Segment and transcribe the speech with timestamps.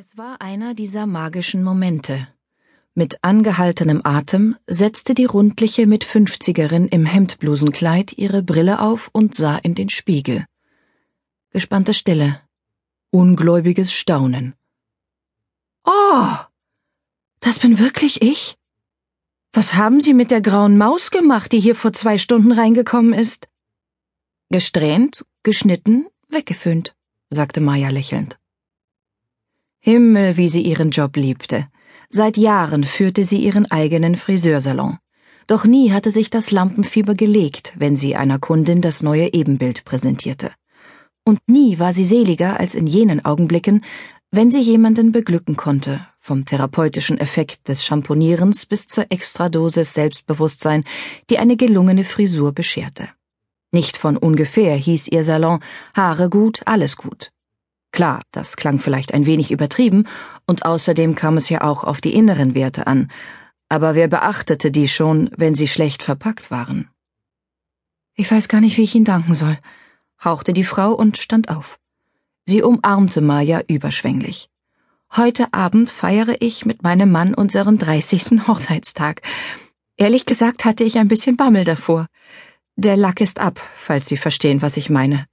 [0.00, 2.28] Es war einer dieser magischen Momente.
[2.94, 9.74] Mit angehaltenem Atem setzte die rundliche Mitfünfzigerin im Hemdblusenkleid ihre Brille auf und sah in
[9.74, 10.46] den Spiegel.
[11.50, 12.40] Gespannte Stille.
[13.10, 14.54] Ungläubiges Staunen.
[15.84, 16.28] Oh!
[17.40, 18.56] Das bin wirklich ich?
[19.52, 23.48] Was haben Sie mit der grauen Maus gemacht, die hier vor zwei Stunden reingekommen ist?
[24.48, 26.94] Gesträhnt, geschnitten, weggeföhnt,
[27.30, 28.38] sagte Maya lächelnd.
[29.88, 31.66] Himmel, wie sie ihren Job liebte.
[32.10, 34.98] Seit Jahren führte sie ihren eigenen Friseursalon.
[35.46, 40.50] Doch nie hatte sich das Lampenfieber gelegt, wenn sie einer Kundin das neue Ebenbild präsentierte.
[41.24, 43.82] Und nie war sie seliger als in jenen Augenblicken,
[44.30, 50.84] wenn sie jemanden beglücken konnte, vom therapeutischen Effekt des Champonierens bis zur Extradosis Selbstbewusstsein,
[51.30, 53.08] die eine gelungene Frisur bescherte.
[53.72, 55.60] Nicht von ungefähr hieß ihr Salon
[55.94, 57.30] Haare gut, alles gut.
[57.98, 60.06] Klar, das klang vielleicht ein wenig übertrieben,
[60.46, 63.10] und außerdem kam es ja auch auf die inneren Werte an,
[63.68, 66.88] aber wer beachtete die schon, wenn sie schlecht verpackt waren?
[68.14, 69.58] Ich weiß gar nicht, wie ich Ihnen danken soll,
[70.22, 71.80] hauchte die Frau und stand auf.
[72.46, 74.48] Sie umarmte Maja überschwänglich.
[75.16, 79.22] Heute Abend feiere ich mit meinem Mann unseren dreißigsten Hochzeitstag.
[79.96, 82.06] Ehrlich gesagt hatte ich ein bisschen Bammel davor.
[82.76, 85.26] Der Lack ist ab, falls Sie verstehen, was ich meine.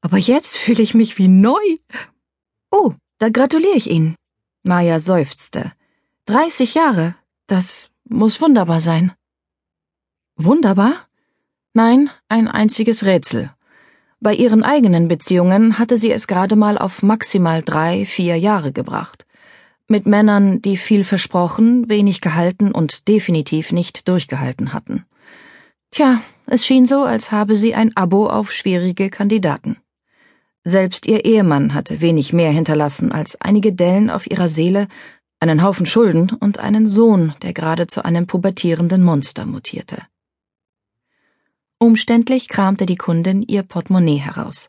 [0.00, 1.76] Aber jetzt fühle ich mich wie neu.
[2.70, 4.14] Oh, da gratuliere ich Ihnen.
[4.62, 5.72] Maja seufzte.
[6.26, 7.14] Dreißig Jahre.
[7.46, 9.12] Das muss wunderbar sein.
[10.36, 11.06] Wunderbar?
[11.72, 13.50] Nein, ein einziges Rätsel.
[14.20, 19.26] Bei ihren eigenen Beziehungen hatte sie es gerade mal auf maximal drei, vier Jahre gebracht.
[19.88, 25.04] Mit Männern, die viel versprochen, wenig gehalten und definitiv nicht durchgehalten hatten.
[25.90, 29.76] Tja, es schien so, als habe sie ein Abo auf schwierige Kandidaten.
[30.68, 34.88] Selbst ihr Ehemann hatte wenig mehr hinterlassen als einige Dellen auf ihrer Seele,
[35.38, 40.02] einen Haufen Schulden und einen Sohn, der gerade zu einem pubertierenden Monster mutierte.
[41.78, 44.68] Umständlich kramte die Kundin ihr Portemonnaie heraus.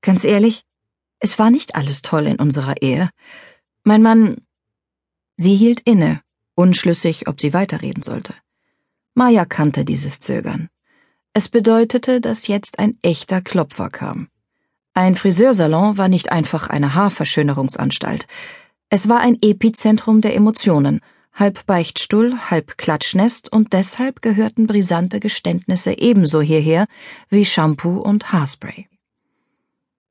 [0.00, 0.64] Ganz ehrlich,
[1.18, 3.10] es war nicht alles toll in unserer Ehe.
[3.84, 4.46] Mein Mann.
[5.36, 6.22] Sie hielt inne,
[6.54, 8.32] unschlüssig, ob sie weiterreden sollte.
[9.12, 10.70] Maya kannte dieses Zögern.
[11.34, 14.30] Es bedeutete, dass jetzt ein echter Klopfer kam.
[14.96, 18.26] Ein Friseursalon war nicht einfach eine Haarverschönerungsanstalt.
[18.88, 21.02] Es war ein Epizentrum der Emotionen,
[21.34, 26.86] halb Beichtstuhl, halb Klatschnest und deshalb gehörten brisante Geständnisse ebenso hierher
[27.28, 28.88] wie Shampoo und Haarspray.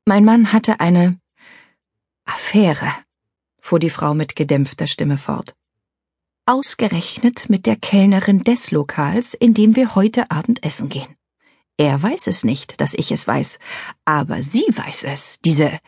[0.05, 1.17] Mein Mann hatte eine
[2.25, 2.89] Affäre,
[3.59, 5.55] fuhr die Frau mit gedämpfter Stimme fort.
[6.45, 11.15] Ausgerechnet mit der Kellnerin des Lokals, in dem wir heute Abend essen gehen.
[11.77, 13.59] Er weiß es nicht, dass ich es weiß,
[14.05, 15.79] aber sie weiß es, diese,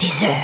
[0.00, 0.34] diese.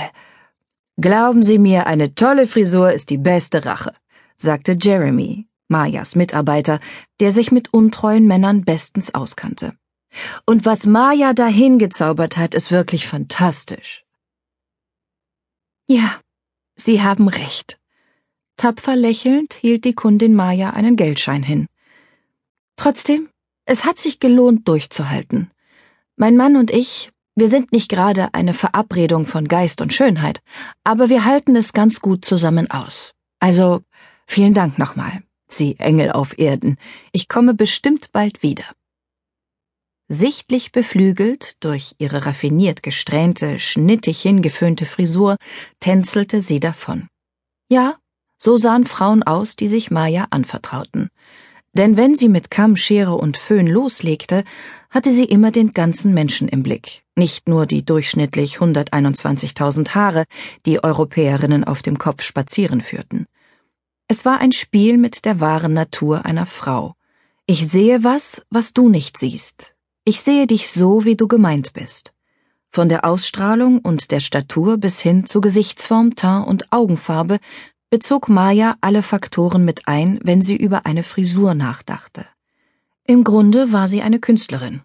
[0.99, 3.93] Glauben Sie mir, eine tolle Frisur ist die beste Rache,
[4.35, 6.79] sagte Jeremy, Mayas Mitarbeiter,
[7.19, 9.73] der sich mit untreuen Männern bestens auskannte.
[10.45, 14.05] Und was Maya dahin gezaubert hat, ist wirklich fantastisch.
[15.87, 16.19] Ja,
[16.75, 17.79] Sie haben recht.
[18.55, 21.67] Tapfer lächelnd hielt die Kundin Maya einen Geldschein hin.
[22.75, 23.29] Trotzdem,
[23.67, 25.51] es hat sich gelohnt, durchzuhalten.
[26.15, 30.41] Mein Mann und ich, wir sind nicht gerade eine Verabredung von Geist und Schönheit,
[30.83, 33.13] aber wir halten es ganz gut zusammen aus.
[33.39, 33.81] Also,
[34.25, 36.77] vielen Dank nochmal, Sie Engel auf Erden.
[37.11, 38.65] Ich komme bestimmt bald wieder.
[40.07, 45.35] Sichtlich beflügelt durch ihre raffiniert gesträhnte, schnittig hingeföhnte Frisur,
[45.81, 47.09] tänzelte sie davon.
[47.69, 47.97] Ja,
[48.37, 51.09] so sahen Frauen aus, die sich Maya anvertrauten.
[51.77, 54.43] Denn wenn sie mit Kamm, Schere und Föhn loslegte,
[54.89, 60.25] hatte sie immer den ganzen Menschen im Blick, nicht nur die durchschnittlich 121.000 Haare,
[60.65, 63.27] die Europäerinnen auf dem Kopf spazieren führten.
[64.07, 66.95] Es war ein Spiel mit der wahren Natur einer Frau.
[67.45, 69.75] Ich sehe was, was du nicht siehst.
[70.03, 72.15] Ich sehe dich so, wie du gemeint bist.
[72.71, 77.39] Von der Ausstrahlung und der Statur bis hin zu Gesichtsform, Teint und Augenfarbe
[77.89, 82.25] bezog Maya alle Faktoren mit ein, wenn sie über eine Frisur nachdachte.
[83.05, 84.81] Im Grunde war sie eine Künstlerin.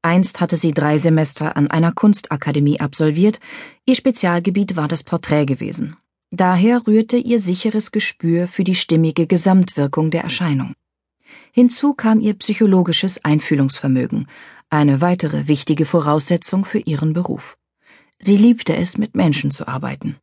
[0.00, 3.40] Einst hatte sie drei Semester an einer Kunstakademie absolviert,
[3.84, 5.96] ihr Spezialgebiet war das Porträt gewesen.
[6.30, 10.74] Daher rührte ihr sicheres Gespür für die stimmige Gesamtwirkung der Erscheinung.
[11.52, 14.28] Hinzu kam ihr psychologisches Einfühlungsvermögen,
[14.70, 17.58] eine weitere wichtige Voraussetzung für ihren Beruf.
[18.18, 20.16] Sie liebte es, mit Menschen zu arbeiten.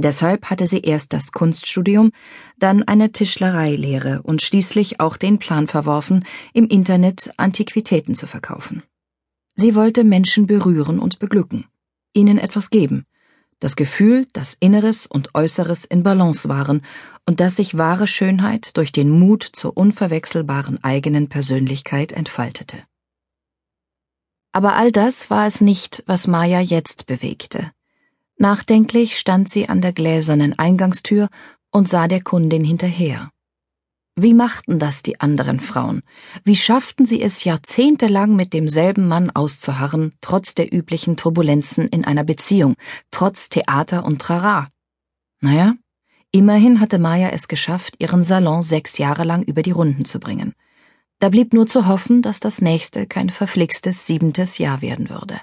[0.00, 2.12] Deshalb hatte sie erst das Kunststudium,
[2.56, 6.24] dann eine Tischlereilehre und schließlich auch den Plan verworfen,
[6.54, 8.84] im Internet Antiquitäten zu verkaufen.
[9.56, 11.66] Sie wollte Menschen berühren und beglücken,
[12.14, 13.06] ihnen etwas geben,
[13.60, 16.82] Das Gefühl, dass Inneres und Äußeres in Balance waren
[17.26, 22.78] und dass sich wahre Schönheit durch den Mut zur unverwechselbaren eigenen Persönlichkeit entfaltete.
[24.52, 27.72] Aber all das war es nicht, was Maya jetzt bewegte.
[28.38, 31.28] Nachdenklich stand sie an der gläsernen Eingangstür
[31.72, 33.30] und sah der Kundin hinterher.
[34.14, 36.02] Wie machten das die anderen Frauen?
[36.44, 42.24] Wie schafften sie es jahrzehntelang mit demselben Mann auszuharren, trotz der üblichen Turbulenzen in einer
[42.24, 42.74] Beziehung,
[43.10, 44.68] trotz Theater und Trara?
[45.40, 45.74] Naja,
[46.32, 50.52] immerhin hatte Maya es geschafft, ihren Salon sechs Jahre lang über die Runden zu bringen.
[51.20, 55.40] Da blieb nur zu hoffen, dass das nächste kein verflixtes siebentes Jahr werden würde.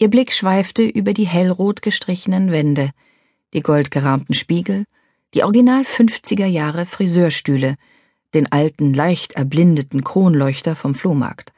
[0.00, 2.90] Ihr Blick schweifte über die hellrot gestrichenen Wände,
[3.52, 4.84] die goldgerahmten Spiegel,
[5.34, 7.76] die original 50er Jahre Friseurstühle,
[8.32, 11.52] den alten, leicht erblindeten Kronleuchter vom Flohmarkt.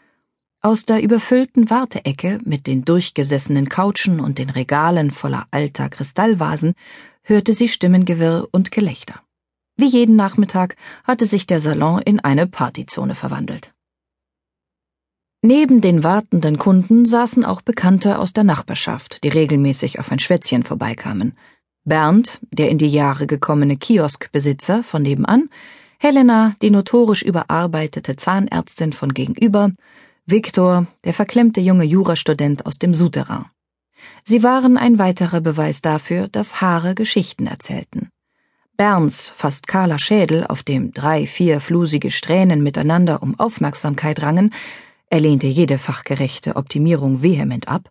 [0.62, 6.74] Aus der überfüllten Warteecke mit den durchgesessenen Couchen und den Regalen voller alter Kristallvasen
[7.22, 9.20] hörte sie Stimmengewirr und Gelächter.
[9.76, 13.72] Wie jeden Nachmittag hatte sich der Salon in eine Partyzone verwandelt.
[15.42, 20.64] Neben den wartenden Kunden saßen auch Bekannte aus der Nachbarschaft, die regelmäßig auf ein Schwätzchen
[20.64, 21.32] vorbeikamen.
[21.84, 25.48] Bernd, der in die Jahre gekommene Kioskbesitzer von nebenan,
[25.98, 29.70] Helena, die notorisch überarbeitete Zahnärztin von gegenüber,
[30.26, 33.46] Viktor, der verklemmte junge Jurastudent aus dem Souterrain.
[34.24, 38.10] Sie waren ein weiterer Beweis dafür, dass Haare Geschichten erzählten.
[38.76, 44.52] Bernds fast kahler Schädel, auf dem drei, vier flusige Strähnen miteinander um Aufmerksamkeit rangen,
[45.10, 47.90] er lehnte jede fachgerechte Optimierung vehement ab,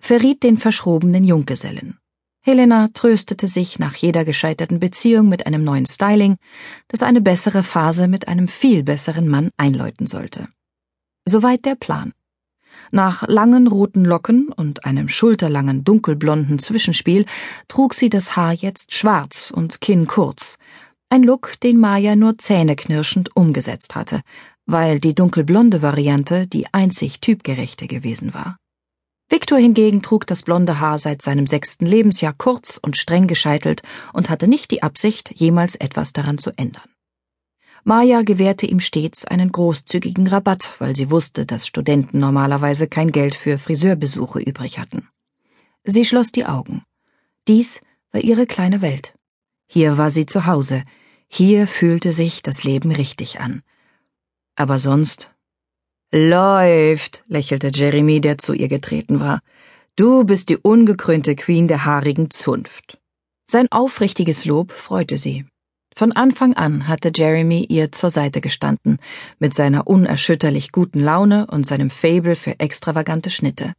[0.00, 1.98] verriet den verschrobenen Junggesellen.
[2.40, 6.36] Helena tröstete sich nach jeder gescheiterten Beziehung mit einem neuen Styling,
[6.88, 10.48] das eine bessere Phase mit einem viel besseren Mann einläuten sollte.
[11.26, 12.12] Soweit der Plan.
[12.90, 17.24] Nach langen roten Locken und einem schulterlangen dunkelblonden Zwischenspiel
[17.68, 20.58] trug sie das Haar jetzt schwarz und Kinn kurz,
[21.10, 24.22] ein Look, den Maya nur zähneknirschend umgesetzt hatte,
[24.66, 28.56] weil die dunkelblonde Variante die einzig typgerechte gewesen war.
[29.28, 33.82] Viktor hingegen trug das blonde Haar seit seinem sechsten Lebensjahr kurz und streng gescheitelt
[34.12, 36.88] und hatte nicht die Absicht, jemals etwas daran zu ändern.
[37.84, 43.34] Maja gewährte ihm stets einen großzügigen Rabatt, weil sie wusste, dass Studenten normalerweise kein Geld
[43.34, 45.08] für Friseurbesuche übrig hatten.
[45.84, 46.82] Sie schloss die Augen.
[47.46, 49.14] Dies war ihre kleine Welt.
[49.66, 50.84] Hier war sie zu Hause,
[51.28, 53.62] hier fühlte sich das Leben richtig an.
[54.56, 55.34] Aber sonst
[56.16, 59.40] Läuft, lächelte Jeremy, der zu ihr getreten war.
[59.96, 62.98] Du bist die ungekrönte Queen der haarigen Zunft.
[63.50, 65.44] Sein aufrichtiges Lob freute sie.
[65.96, 68.98] Von Anfang an hatte Jeremy ihr zur Seite gestanden,
[69.40, 73.72] mit seiner unerschütterlich guten Laune und seinem Fable für extravagante Schnitte.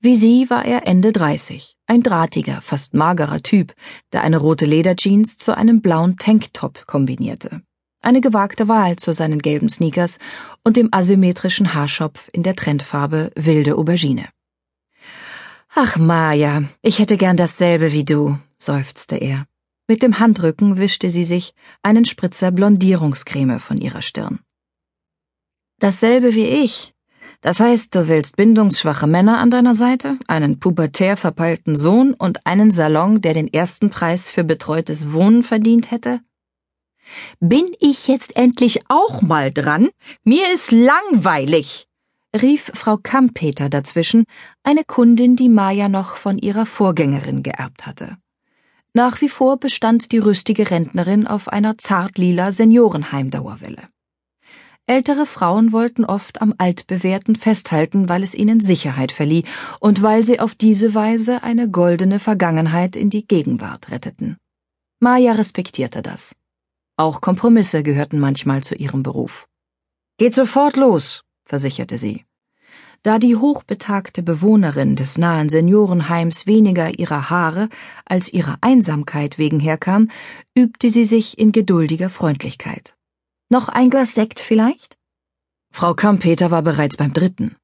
[0.00, 3.74] Wie sie war er Ende dreißig, ein drahtiger, fast magerer Typ,
[4.14, 7.62] der eine rote Lederjeans zu einem blauen Tanktop kombinierte
[8.02, 10.18] eine gewagte Wahl zu seinen gelben Sneakers
[10.64, 14.28] und dem asymmetrischen Haarschopf in der Trendfarbe wilde Aubergine.
[15.74, 19.46] Ach, Maja, ich hätte gern dasselbe wie du, seufzte er.
[19.88, 24.40] Mit dem Handrücken wischte sie sich einen Spritzer Blondierungscreme von ihrer Stirn.
[25.78, 26.94] Dasselbe wie ich.
[27.40, 32.70] Das heißt, du willst bindungsschwache Männer an deiner Seite, einen pubertär verpeilten Sohn und einen
[32.70, 36.20] Salon, der den ersten Preis für betreutes Wohnen verdient hätte?
[37.40, 39.90] Bin ich jetzt endlich auch mal dran?
[40.24, 41.86] Mir ist langweilig,
[42.40, 44.24] rief Frau Kampeter dazwischen,
[44.62, 48.16] eine Kundin, die Maja noch von ihrer Vorgängerin geerbt hatte.
[48.94, 53.88] Nach wie vor bestand die rüstige Rentnerin auf einer zartlila Seniorenheimdauerwelle.
[54.86, 59.44] Ältere Frauen wollten oft am Altbewährten festhalten, weil es ihnen Sicherheit verlieh
[59.80, 64.36] und weil sie auf diese Weise eine goldene Vergangenheit in die Gegenwart retteten.
[64.98, 66.34] Maja respektierte das.
[67.02, 69.48] Auch Kompromisse gehörten manchmal zu ihrem Beruf.
[70.18, 72.24] Geht sofort los, versicherte sie.
[73.02, 77.68] Da die hochbetagte Bewohnerin des nahen Seniorenheims weniger ihrer Haare
[78.04, 80.10] als ihrer Einsamkeit wegen herkam,
[80.54, 82.94] übte sie sich in geduldiger Freundlichkeit.
[83.48, 84.96] Noch ein Glas Sekt vielleicht?
[85.72, 87.56] Frau Kampeter war bereits beim dritten.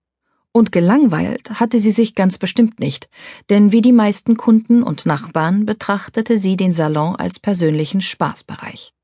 [0.51, 3.09] Und gelangweilt hatte sie sich ganz bestimmt nicht,
[3.51, 8.95] denn wie die meisten Kunden und Nachbarn betrachtete sie den Salon als persönlichen Spaßbereich.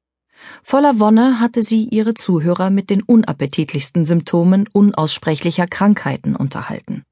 [0.62, 7.04] Voller Wonne hatte sie ihre Zuhörer mit den unappetitlichsten Symptomen unaussprechlicher Krankheiten unterhalten.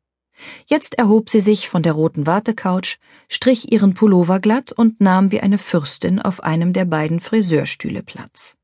[0.66, 2.98] Jetzt erhob sie sich von der roten Wartecouch,
[3.28, 8.56] strich ihren Pullover glatt und nahm wie eine Fürstin auf einem der beiden Friseurstühle Platz.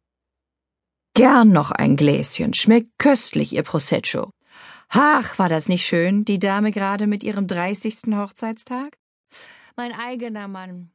[1.15, 4.31] Gern noch ein Gläschen, schmeckt köstlich, ihr Prosecco.
[4.89, 8.97] Ach, war das nicht schön, die Dame gerade mit ihrem dreißigsten Hochzeitstag?
[9.79, 10.91] mein eigener Mann.